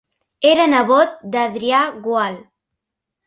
[0.51, 2.39] Era nebot d'Adrià Gual.